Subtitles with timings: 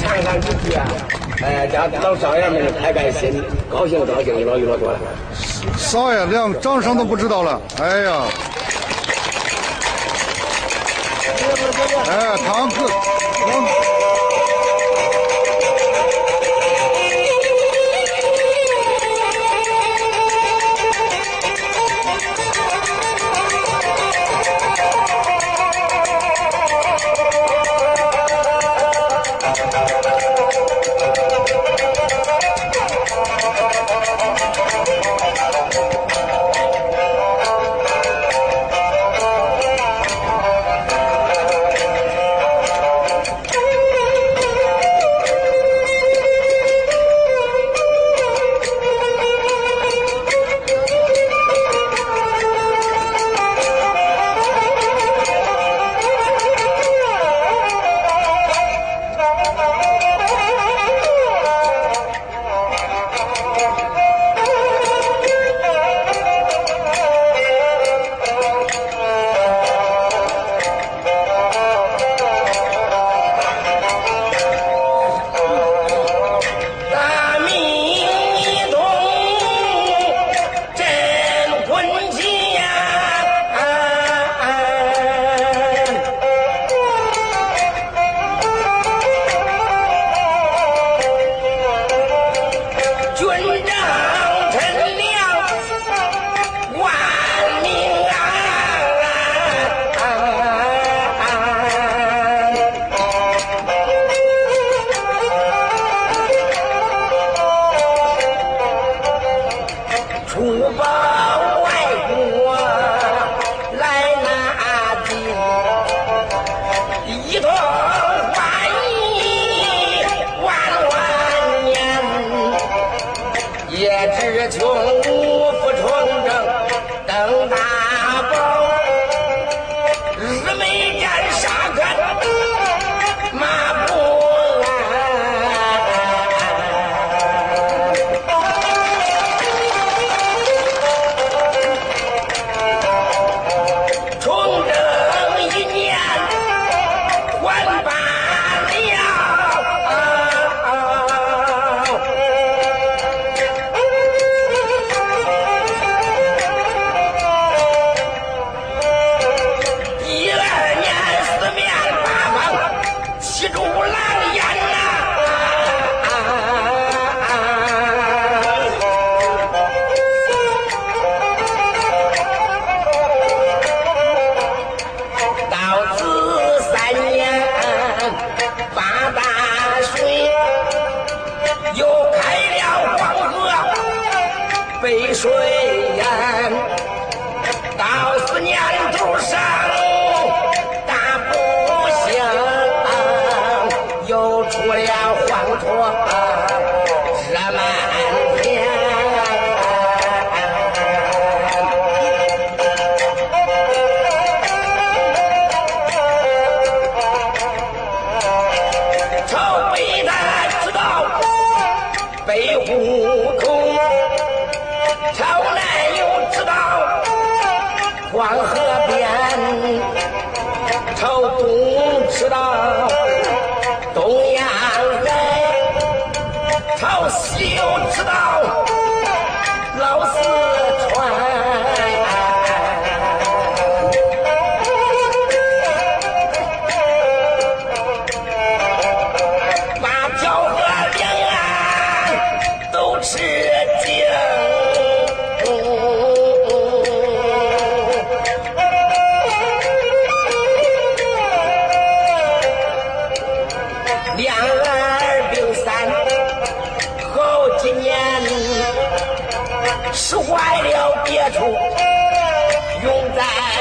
[0.00, 0.84] 墙上几句啊，
[1.42, 4.98] 哎，叫老少爷们开开心，高兴高兴，一乐一乐多了。
[5.76, 8.22] 少爷连掌声都不知道了，哎呀！
[12.08, 12.76] 哎，堂子，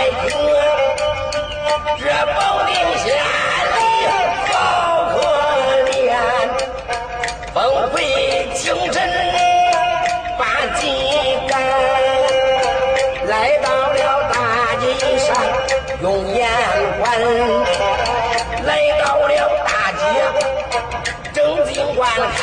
[0.02, 0.34] 在这
[2.00, 2.04] 这
[2.34, 3.78] 保定县里
[4.48, 4.52] 好
[5.12, 5.16] 可
[5.92, 5.94] 怜，
[7.54, 7.62] 崩
[7.92, 7.96] 溃
[8.56, 8.98] 清晨
[10.40, 10.42] 把
[10.80, 10.82] 鸡
[11.48, 11.54] 赶，
[13.28, 14.00] 来到了
[14.34, 14.36] 大
[14.80, 14.84] 街
[15.20, 15.30] 上
[16.02, 16.50] 用眼
[17.00, 17.06] 观，
[18.66, 18.70] 来
[19.06, 19.32] 到了
[19.68, 20.02] 大街
[21.32, 22.42] 正经观看，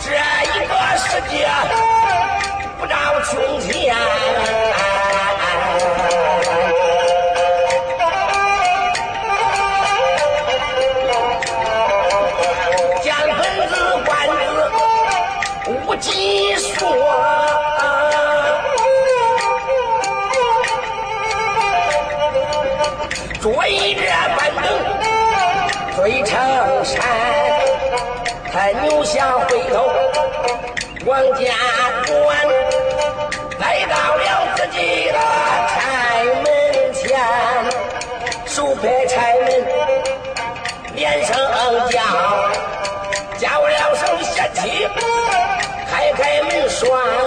[0.00, 1.46] 这一个世界
[2.80, 2.94] 不着
[3.26, 3.94] 穷钱
[16.00, 16.92] 几双，
[23.40, 24.00] 追着
[24.36, 24.66] 板凳
[25.96, 26.30] 追成
[26.84, 27.02] 山，
[28.52, 29.74] 他扭下回头
[31.06, 31.52] 往家
[32.04, 32.16] 转，
[33.58, 34.22] 来到了
[34.56, 34.76] 自己
[35.10, 35.18] 的
[35.68, 35.76] 柴
[36.44, 36.46] 门
[36.94, 37.18] 前，
[38.46, 39.48] 手拍柴门，
[40.94, 41.37] 脸上。
[46.88, 47.17] 开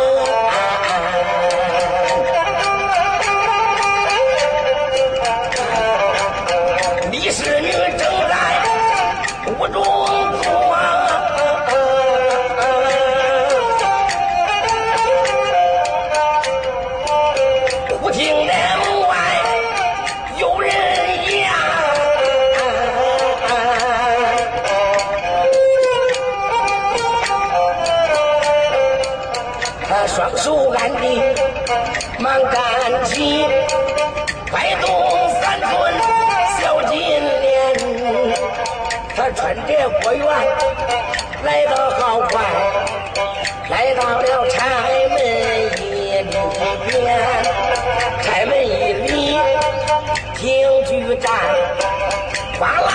[52.61, 52.90] 完了。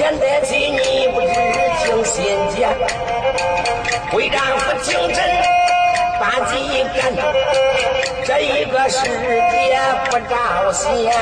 [0.00, 1.26] 现在起你不知
[1.84, 2.24] 听心
[2.56, 2.70] 间，
[4.14, 5.22] 为丈夫清晨
[6.18, 7.12] 把鸡干，
[8.24, 11.12] 这一个世界不着闲。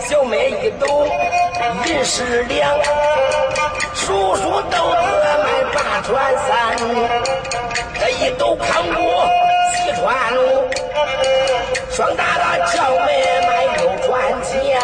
[0.00, 1.06] 小妹一斗
[1.86, 2.76] 银十两，
[3.94, 5.06] 叔叔豆子
[5.44, 6.76] 卖八串三，
[8.00, 9.30] 这一斗康锅
[9.72, 10.68] 西川路，
[11.88, 13.06] 双大的荞麦
[13.46, 14.80] 卖六串钱。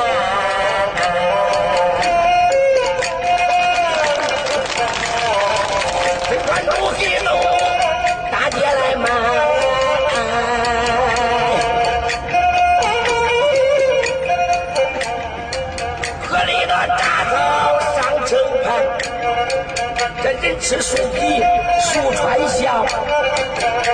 [20.60, 21.42] 吃树皮，
[21.80, 22.84] 树穿孝。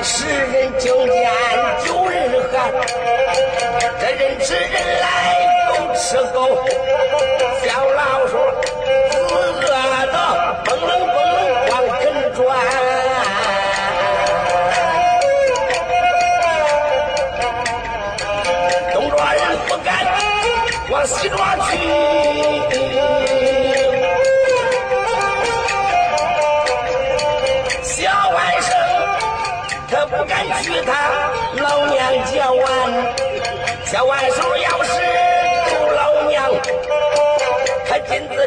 [0.03, 1.31] 十人敬见
[1.85, 2.73] 九人寒，
[4.01, 5.07] 这人吃人来，
[5.69, 6.65] 狗吃狗。
[7.63, 8.37] 小老鼠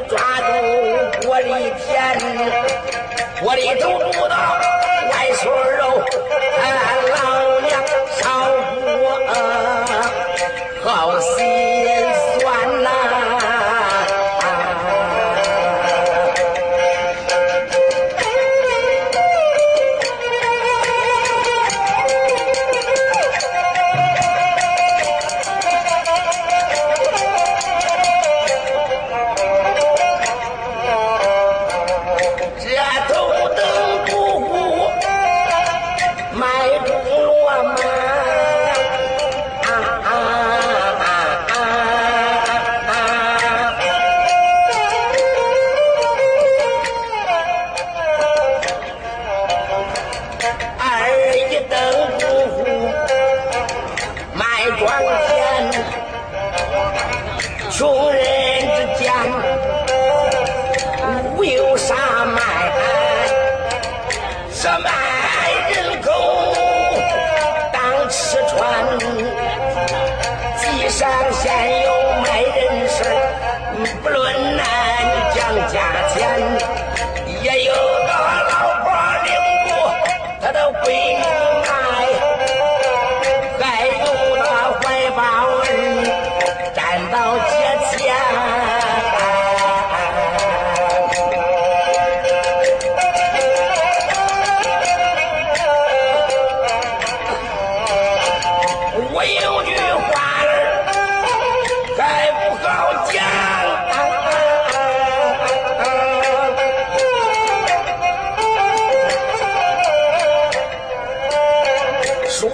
[0.01, 1.49] 抓住锅里
[1.79, 2.19] 填，
[3.41, 4.35] 锅里头煮的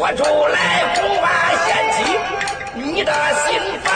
[0.02, 0.58] 说出来
[0.96, 1.28] 不怕
[1.64, 2.18] 掀起
[2.74, 3.14] 你的？
[3.46, 3.54] 心
[3.84, 3.94] 烦。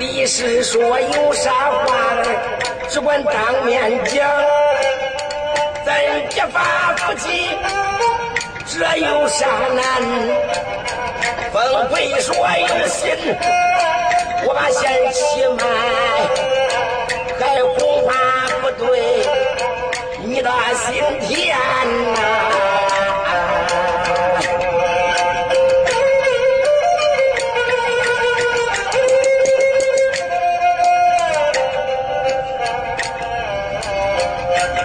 [0.00, 2.24] 你是说有啥话儿，
[2.88, 4.28] 只管当面讲。
[5.84, 5.94] 咱
[6.28, 7.56] 结发夫妻，
[8.66, 9.86] 这有啥难？
[11.52, 13.14] 凤贵说有心，
[14.56, 15.62] 把贤妻卖，
[17.38, 18.10] 还恐怕
[18.62, 18.86] 不对
[20.24, 21.54] 你的心田
[22.14, 22.16] 呐、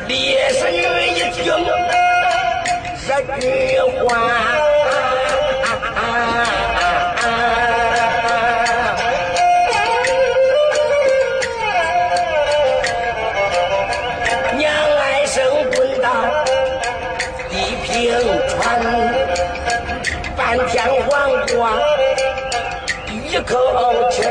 [0.10, 1.42] 李氏女一听
[3.08, 3.10] 这
[3.40, 4.51] 句话，
[20.52, 21.80] 天天黄光
[23.08, 23.56] 一口
[24.12, 24.28] 气儿，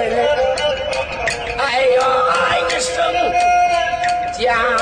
[1.56, 1.62] 哎
[1.96, 1.98] 呀
[2.68, 2.92] 一声
[4.38, 4.76] 家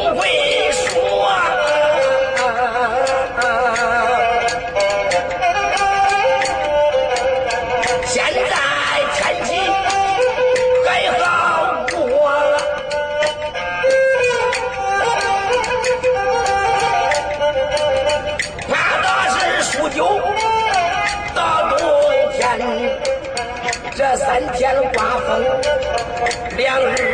[0.00, 0.26] 不会
[0.72, 0.88] 说。
[8.06, 8.40] 现在
[9.14, 9.48] 天气
[10.86, 10.88] 还
[11.18, 11.22] 好
[11.90, 11.94] 过
[12.30, 12.56] 了。
[18.68, 19.06] 怕的
[19.38, 19.98] 是数九
[21.34, 21.38] 到
[21.68, 21.78] 冬
[22.32, 22.40] 天，
[23.94, 24.58] 这三天
[24.94, 25.28] 刮风，
[26.56, 27.09] 两日。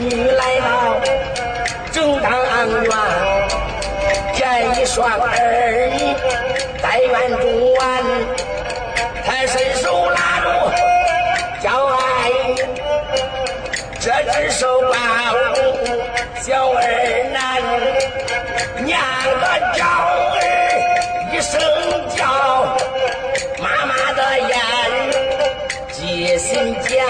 [0.00, 1.00] 女来到
[1.90, 2.30] 正当
[2.84, 2.90] 院，
[4.34, 6.14] 见一双儿女
[6.80, 8.04] 在院中玩，
[9.26, 10.46] 他伸手拉住
[11.62, 11.98] 叫爱，
[13.98, 14.92] 这只手抱
[15.54, 15.58] 住
[16.40, 16.80] 小儿
[17.32, 17.36] 男，
[18.84, 19.00] 娘
[19.40, 20.38] 的娇儿
[21.32, 21.60] 一声
[22.16, 22.22] 叫，
[23.60, 24.50] 妈妈的眼
[25.90, 27.04] 记心间。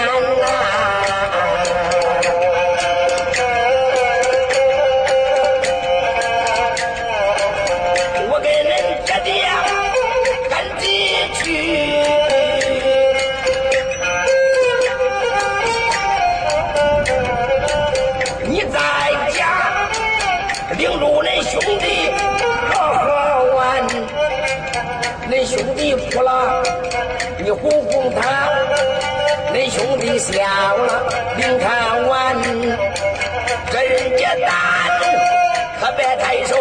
[35.97, 36.55] 别抬手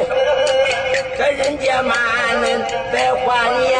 [1.17, 1.95] 这人家骂
[2.43, 2.47] 你
[2.93, 3.79] 别话脸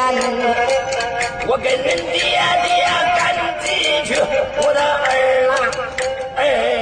[1.47, 2.21] 我跟恁爹
[2.65, 2.69] 爹
[3.17, 3.19] 赶
[3.63, 3.67] 集
[4.05, 4.09] 去
[4.57, 5.09] 我的儿
[5.51, 5.55] 啊
[6.37, 6.78] 儿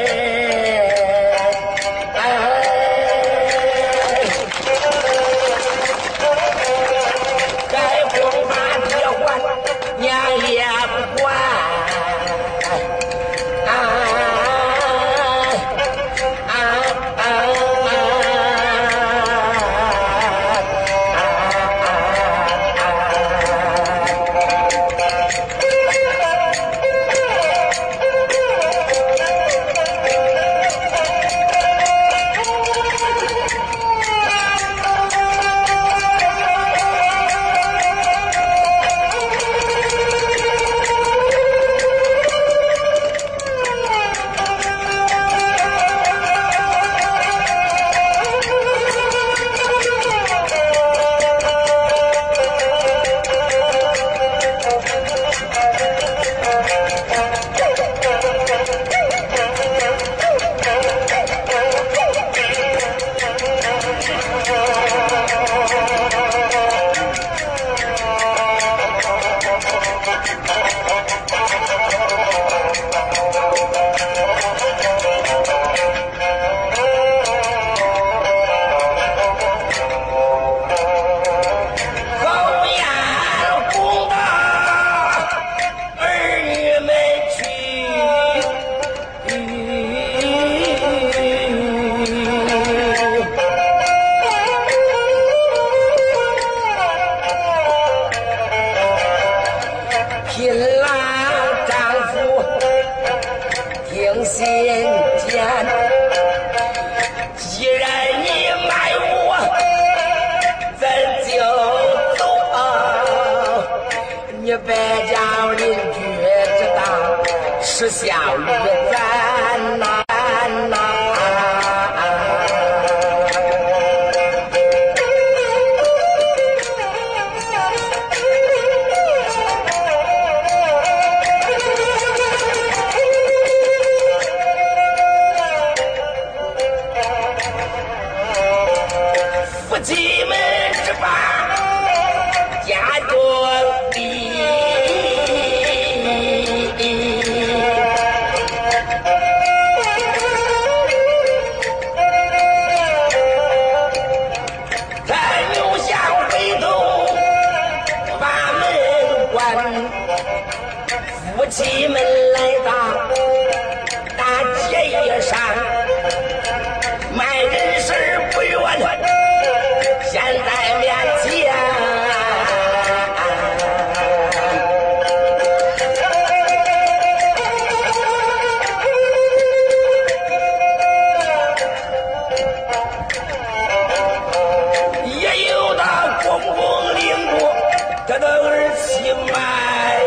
[188.18, 190.00] 的儿媳卖，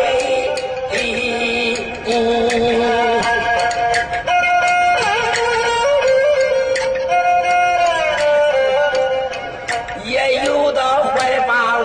[10.06, 11.84] 也有的坏把儿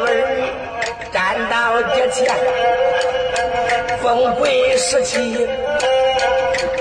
[1.12, 2.34] 站到节前，
[4.02, 5.46] 风归时期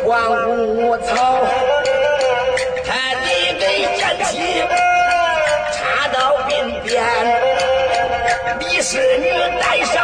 [0.05, 1.72] 万物草。
[8.85, 9.29] 侍女
[9.61, 9.95] 带上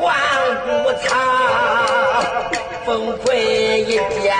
[0.00, 0.12] 万
[0.64, 1.16] 古藏，
[2.84, 3.36] 崩溃
[3.86, 4.34] 一片，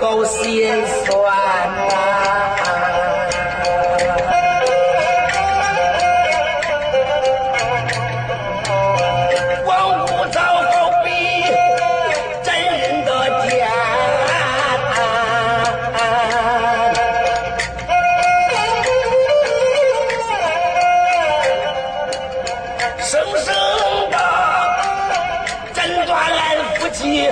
[0.00, 1.10] 好心酸
[1.88, 2.11] 呐、
[26.92, 27.26] 急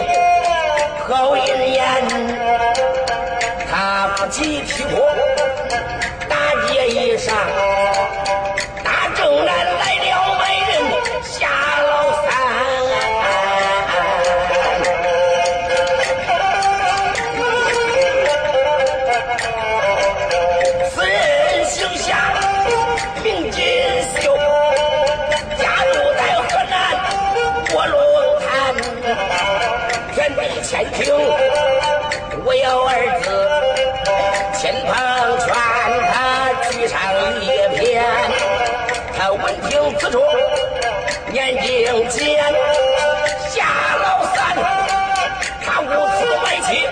[1.06, 2.08] 好姻缘
[3.70, 5.06] 他不急劈火
[6.28, 7.79] 打劫一上。
[40.00, 40.18] 此处
[41.34, 42.42] 眼经尖
[43.50, 43.66] 夏
[44.02, 44.56] 老三
[45.62, 45.84] 他无
[46.16, 46.88] 此歪气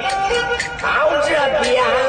[0.82, 0.86] 到
[1.22, 1.28] 这
[1.62, 2.07] 边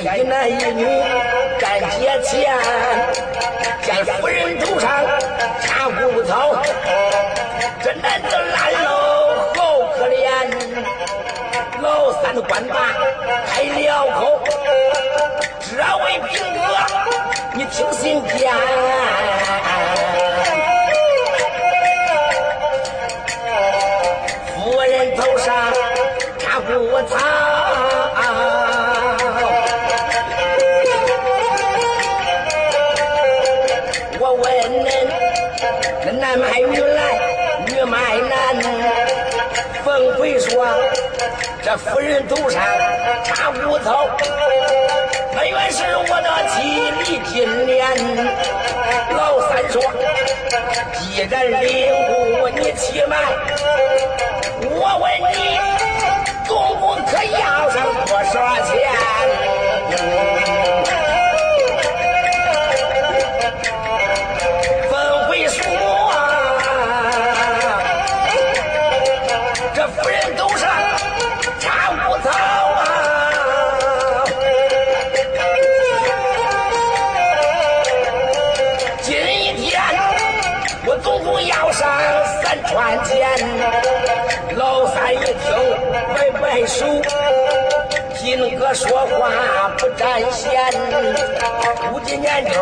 [0.00, 0.86] 一男一女
[1.58, 2.56] 站街前，
[3.82, 4.88] 见夫人头上
[5.60, 6.54] 插骨草，
[7.82, 8.88] 这男子烂喽，
[9.56, 10.16] 好可怜。
[11.82, 12.94] 老三的官把
[13.46, 14.40] 开了口，
[15.60, 16.58] 这位平哥，
[17.54, 18.54] 你听信言。
[24.54, 25.72] 夫人头上
[26.38, 27.16] 插骨草，
[40.48, 40.66] 说，
[41.62, 42.62] 这夫人头上
[43.24, 44.06] 插骨草，
[45.36, 47.78] 本原是我的妻李金莲。
[49.16, 49.82] 老三说，
[50.94, 51.30] 既然
[51.62, 52.27] 领过
[88.74, 89.30] 说话
[89.78, 90.70] 不占闲。
[91.90, 92.52] 估计年头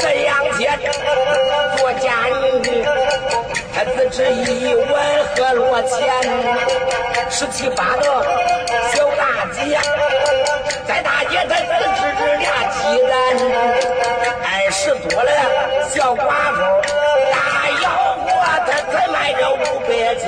[0.00, 0.78] 这样天，
[1.76, 2.26] 做家
[2.62, 2.84] 女，
[3.74, 4.92] 他只值一碗
[5.36, 5.90] 河洛钱。
[7.30, 8.04] 十七八个
[8.92, 9.78] 小大姐，
[10.86, 11.62] 在大街他只
[11.96, 13.12] 值俩鸡蛋。
[14.44, 15.30] 二十多了
[15.88, 16.20] 小寡
[16.52, 16.58] 妇，
[17.32, 17.36] 大
[17.82, 17.84] 腰
[18.24, 18.28] 果
[18.66, 19.56] 他才卖着五
[19.86, 20.22] 百钱。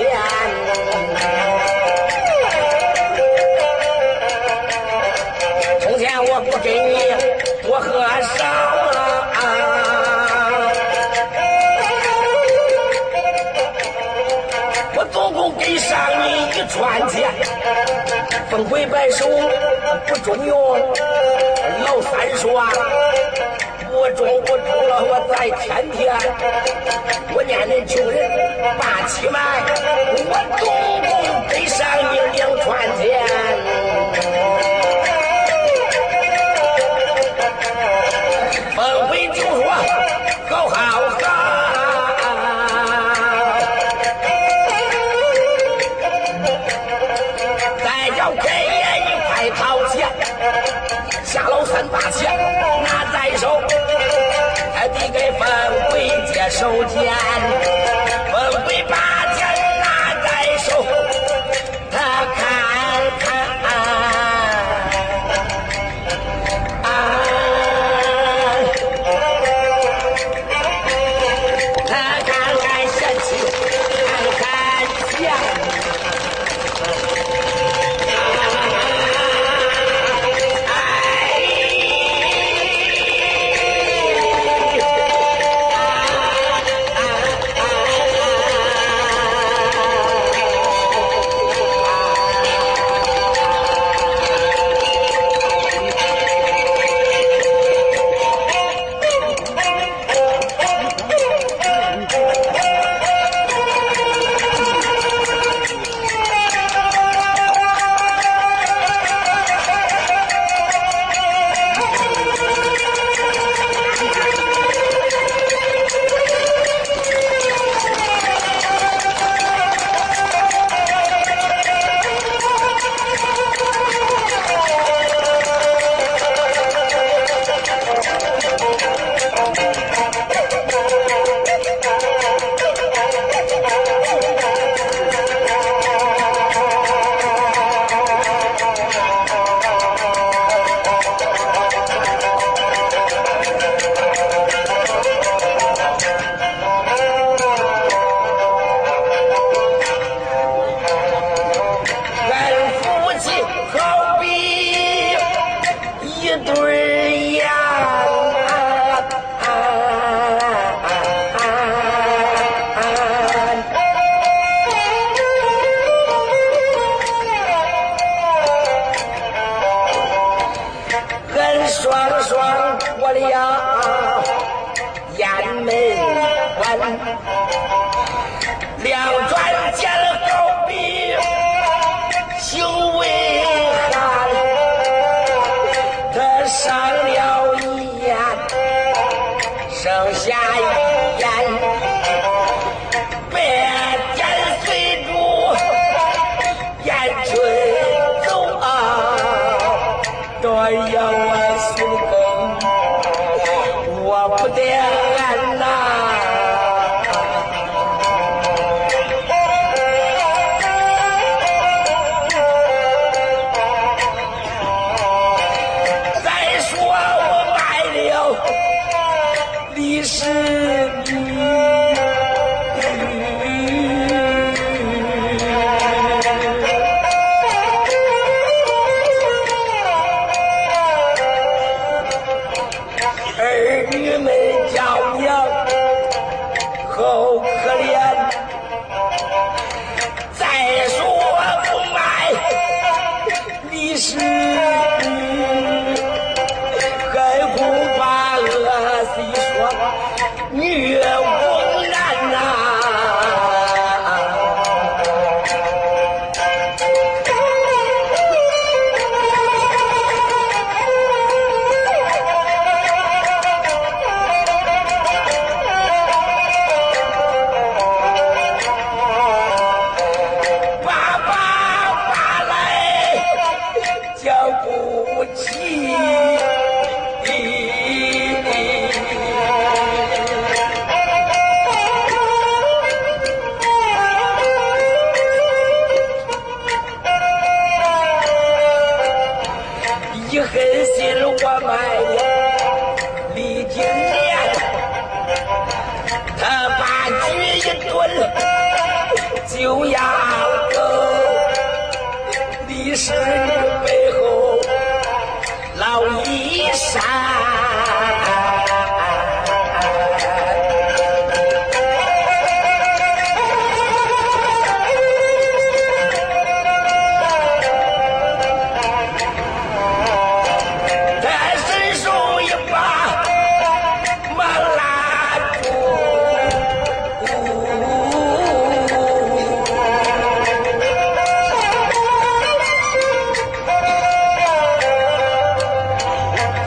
[6.27, 6.95] 我不给你
[7.63, 8.45] 多喝少
[9.35, 9.45] 啊，
[14.97, 17.31] 我总共给上你一串钱，
[18.51, 19.27] 凤鬼白手
[20.07, 20.79] 不中用。
[21.87, 22.63] 老三说。
[23.97, 26.13] 我中不中了，我再天天，
[27.33, 28.19] 我念恁穷人
[28.77, 29.39] 把气买，
[30.27, 30.67] 我总
[31.07, 31.13] 共
[31.49, 32.65] 给上你两串
[32.99, 33.05] 钱。
[39.15, 39.71] 凤回就说
[40.49, 40.75] 好好
[41.11, 41.23] 好，
[47.79, 48.75] 再叫开爷
[49.05, 49.95] 你快掏钱，
[51.25, 52.37] 夏老三把钱
[52.83, 53.63] 拿在手。
[54.75, 55.41] 还递给凤
[55.91, 57.15] 贵接手钱，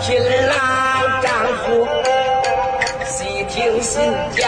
[0.08, 1.30] 新郎丈
[1.66, 1.86] 夫
[3.04, 4.48] 细听心间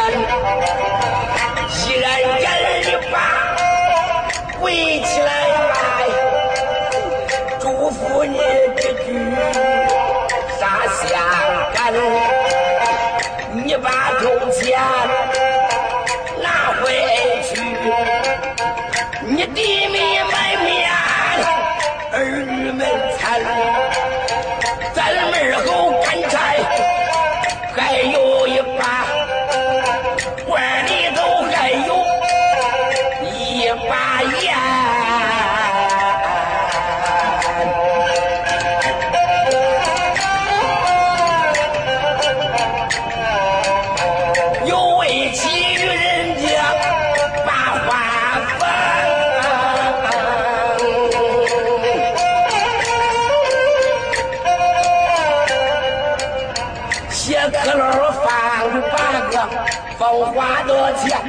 [59.99, 61.19] 个，甭花多钱，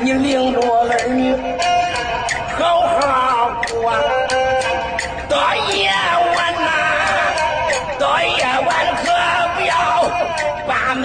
[0.00, 1.34] 你领着儿女
[2.58, 3.92] 好好过。
[5.28, 5.88] 到夜
[6.36, 6.68] 晚呐、
[7.98, 8.70] 到夜晚
[9.02, 9.04] 可
[9.54, 9.72] 不要
[10.66, 11.02] 把门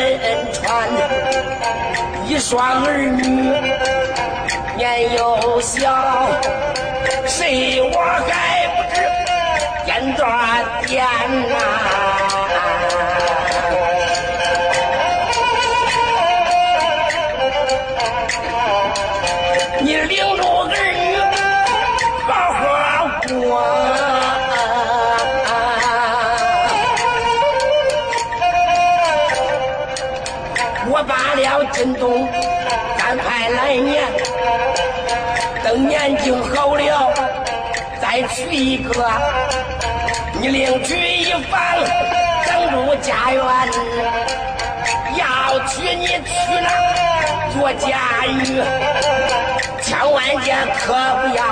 [0.52, 0.90] 穿。
[2.26, 3.22] 一双儿女
[4.76, 5.80] 年幼小，
[7.26, 7.96] 谁我
[8.28, 8.96] 还不知
[9.86, 10.32] 见多少
[10.86, 11.06] 天
[11.48, 11.56] 呐、
[33.68, 34.02] 来年，
[35.62, 37.14] 等年景好了，
[38.02, 39.06] 再娶一个。
[40.40, 41.60] 你另娶一房，
[42.46, 43.44] 等住家园。
[45.18, 46.70] 要娶你娶那
[47.52, 48.64] 做嫁女，
[49.82, 51.44] 千万间可不要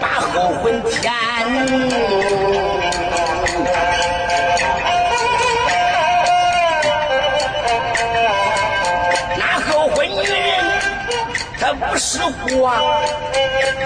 [0.00, 2.79] 把后婚添。
[11.88, 12.70] 不识货，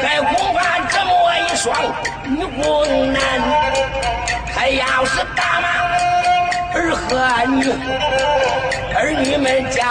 [0.02, 1.74] 还恐怕这么一双
[2.24, 3.22] 女工男。
[4.54, 5.68] 还要是大妈
[6.74, 7.07] 儿和
[7.52, 7.70] 女，
[8.94, 9.83] 儿女们叫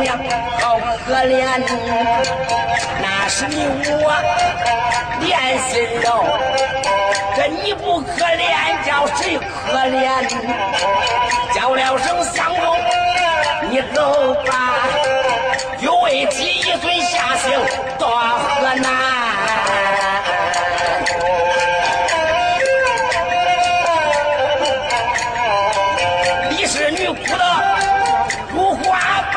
[0.00, 0.18] 娘
[0.58, 1.44] 好可怜。
[3.00, 4.12] 那是你我
[5.20, 5.72] 连心
[6.02, 6.24] 肉，
[7.36, 10.02] 这你不可怜，叫谁可怜？
[11.54, 12.76] 叫了声相公。
[13.70, 14.52] 你走吧，
[15.80, 17.00] 有为妻一岁
[18.02, 18.86] 下行到河南。
[26.50, 27.44] 李氏女哭得
[28.52, 28.98] 如花
[29.32, 29.36] 瓣，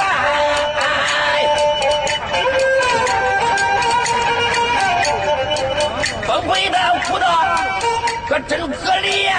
[6.28, 7.26] 崩溃的哭得
[8.28, 9.32] 可真可怜。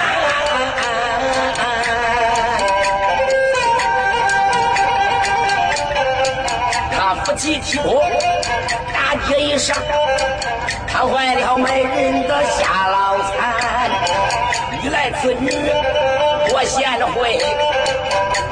[6.91, 8.01] 他夫妻提锅，
[9.17, 9.75] 大街一上，
[10.87, 13.89] 看坏了美人的下老三。
[14.83, 15.49] 一来此女
[16.47, 17.39] 多贤惠，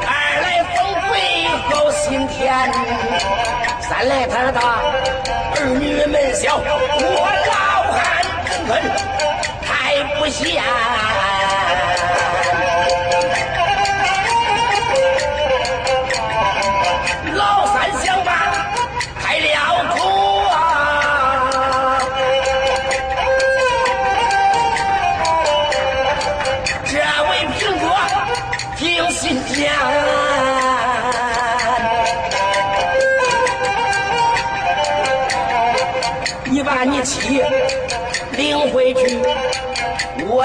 [0.07, 0.09] 二
[0.41, 0.75] 来丰
[1.07, 1.19] 贵
[1.69, 2.71] 好心田，
[3.79, 7.53] 三来他的儿女们小，我老
[7.93, 8.71] 汉怎肯
[9.61, 9.69] 太
[10.17, 10.63] 不贤？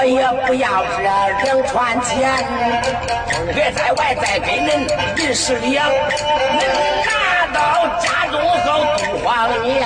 [0.01, 2.33] 我也不要这两串钱，
[3.53, 5.87] 别在外再给恁银十两，
[6.57, 6.59] 恁
[7.05, 9.29] 拿到家中好度荒
[9.61, 9.85] 年。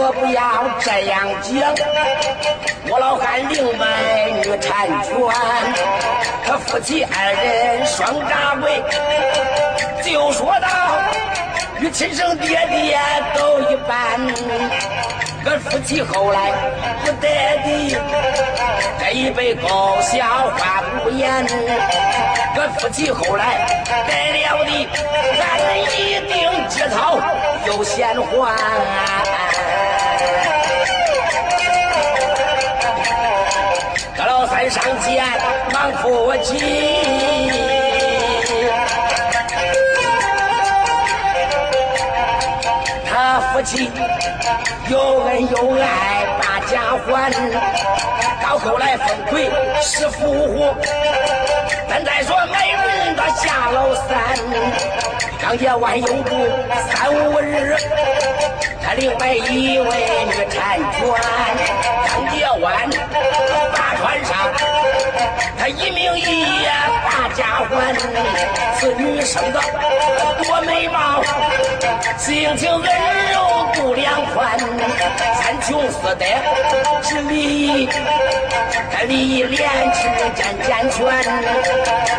[0.00, 1.74] 可不要这样讲，
[2.88, 5.12] 我老汉领美女婵娟，
[6.42, 8.82] 他夫妻二人双扎鬼，
[10.02, 10.68] 就说道
[11.80, 12.98] 与亲生爹爹
[13.36, 14.18] 都一般。
[15.44, 16.50] 俺夫妻后来
[17.04, 17.28] 不得
[17.62, 17.98] 的，
[18.98, 20.24] 这一辈狗笑
[20.56, 21.46] 话不言。
[22.56, 23.66] 俺夫妻后来
[24.08, 24.88] 得了的，
[25.38, 27.18] 咱一定接操
[27.66, 29.79] 有闲还。
[34.70, 35.24] 上前
[35.72, 36.56] 忙扶起。
[43.04, 43.90] 他夫妻
[44.88, 45.84] 有恩有爱
[46.40, 47.08] 把家还，
[48.40, 49.50] 到后来分魁
[49.82, 50.72] 是富户。
[51.88, 54.08] 咱再说美人的下老三，
[55.42, 56.30] 张家湾有住
[56.92, 57.76] 三五日，
[58.84, 59.86] 他另外一位
[60.26, 61.04] 女婵娟，
[62.06, 62.08] 张
[62.38, 62.88] 家湾
[64.00, 64.34] 大船上，
[65.58, 66.70] 他一命一夜
[67.04, 67.94] 把家还，
[68.78, 69.60] 此女生的
[70.42, 71.22] 多美貌，
[72.16, 72.82] 性情温
[73.30, 76.24] 柔度量宽，三穷四德
[77.02, 77.88] 知礼仪，
[78.90, 80.98] 他礼廉耻真健全。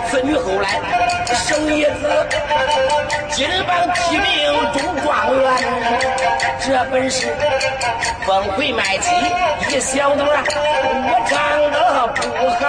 [0.09, 0.79] 此女后来
[1.33, 2.27] 生一子，
[3.31, 5.47] 金榜题名中状元。
[6.63, 7.25] 这本是
[8.27, 9.09] 崩溃卖鸡，
[9.75, 12.61] 一小段我唱的不好。